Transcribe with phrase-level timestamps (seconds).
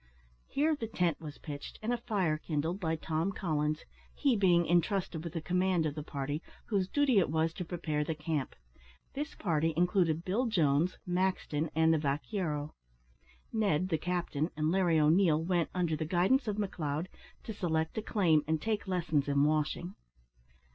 [0.47, 3.85] Here the tent was pitched, and a fire kindled by Tom Collins,
[4.15, 8.03] he being intrusted with the command of the party, whose duty it was to prepare
[8.03, 8.55] the camp.
[9.13, 12.73] This party included Bill Jones, Maxton, and the vaquero.
[13.53, 17.05] Ned, the captain, and Larry O'Neil went, under the guidance of McLeod,
[17.43, 19.93] to select a claim, and take lessons in washing.